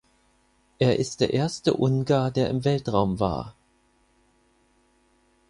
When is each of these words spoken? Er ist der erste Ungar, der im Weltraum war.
Er 0.79 0.97
ist 0.97 1.21
der 1.21 1.31
erste 1.31 1.75
Ungar, 1.75 2.31
der 2.31 2.49
im 2.49 2.65
Weltraum 2.65 3.19
war. 3.19 3.55